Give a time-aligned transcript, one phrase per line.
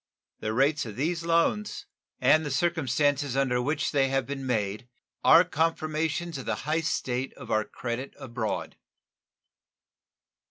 [0.39, 1.85] The rates of these loans
[2.19, 4.89] and the circumstances under which they have been made
[5.23, 8.77] are confirmations of the high state of our credit abroad.